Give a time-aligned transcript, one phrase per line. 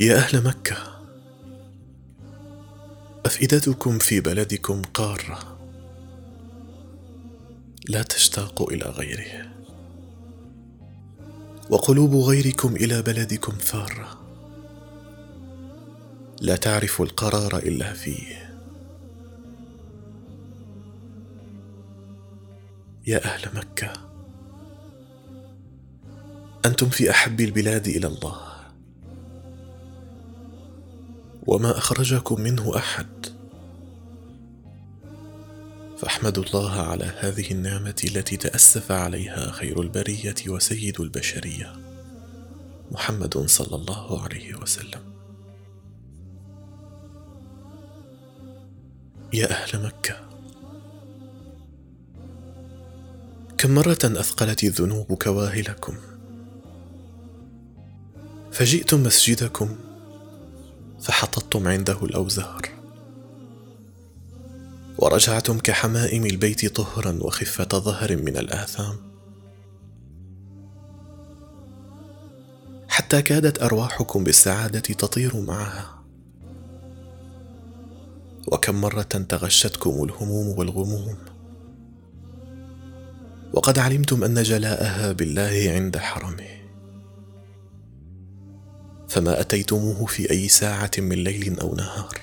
[0.00, 0.76] يا أهل مكة
[3.26, 5.58] أفئدتكم في بلدكم قارة.
[7.88, 9.52] لا تشتاق إلى غيره.
[11.70, 14.20] وقلوب غيركم إلى بلدكم فارة.
[16.40, 18.60] لا تعرف القرار إلا فيه.
[23.06, 23.92] يا أهل مكة
[26.66, 28.53] أنتم في أحب البلاد إلى الله.
[31.46, 33.06] وما أخرجكم منه أحد.
[35.98, 41.72] فاحمدوا الله على هذه النعمة التي تأسف عليها خير البرية وسيد البشرية
[42.92, 45.00] محمد صلى الله عليه وسلم.
[49.32, 50.20] يا أهل مكة
[53.58, 55.96] كم مرة أثقلت الذنوب كواهلكم؟
[58.52, 59.76] فجئتم مسجدكم
[61.04, 62.68] فحططتم عنده الأوزار.
[64.98, 68.96] ورجعتم كحمائم البيت طهرا وخفة ظهر من الآثام.
[72.88, 76.04] حتى كادت أرواحكم بالسعادة تطير معها.
[78.46, 81.16] وكم مرة تغشتكم الهموم والغموم.
[83.52, 86.63] وقد علمتم أن جلاءها بالله عند حرمه.
[89.14, 92.18] فما أتيتموه في أي ساعة من ليل أو نهار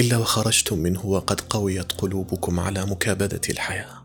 [0.00, 4.04] إلا وخرجتم منه وقد قويت قلوبكم على مكابدة الحياة.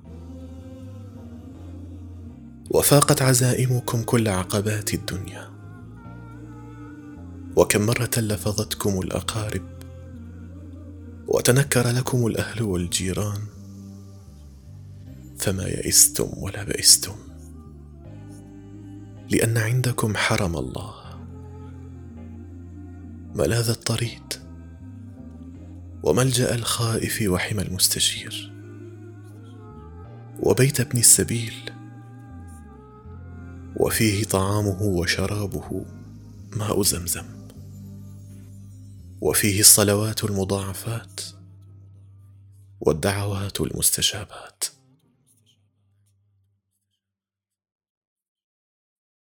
[2.69, 5.49] وفاقت عزائمكم كل عقبات الدنيا.
[7.55, 9.69] وكم مرة لفظتكم الأقارب
[11.27, 13.41] وتنكر لكم الأهل والجيران
[15.37, 17.15] فما يئستم ولا بئستم
[19.29, 20.98] لأن عندكم حرم الله.
[23.35, 24.33] ملاذ الطريد.
[26.03, 28.53] وملجأ الخائف وحمى المستجير.
[30.39, 31.53] وبيت ابن السبيل.
[33.75, 35.85] وفيه طعامه وشرابه
[36.51, 37.25] ماء زمزم.
[39.21, 41.21] وفيه الصلوات المضاعفات
[42.81, 44.63] والدعوات المستجابات